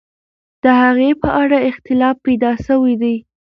د 0.63 0.65
هغې 0.81 1.09
په 1.21 1.27
اړه 1.43 1.57
اختلاف 1.69 2.15
پیدا 2.25 2.51
سوی 2.67 2.93
دی. 3.01 3.15